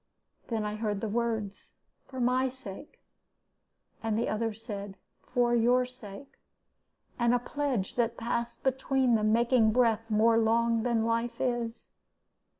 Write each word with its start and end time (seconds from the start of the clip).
Then 0.47 0.65
I 0.65 0.77
heard 0.77 0.99
the 0.99 1.07
words, 1.07 1.73
'for 2.07 2.19
my 2.19 2.49
sake,' 2.49 2.99
and 4.01 4.17
the 4.17 4.29
other 4.29 4.51
said, 4.51 4.97
'for 5.21 5.53
your 5.55 5.85
sake,' 5.85 6.39
a 7.19 7.37
pledge 7.37 7.93
that 7.97 8.17
passed 8.17 8.63
between 8.63 9.13
them, 9.13 9.31
making 9.31 9.71
breath 9.73 10.09
more 10.09 10.39
long 10.39 10.81
than 10.81 11.05
life 11.05 11.39
is. 11.39 11.91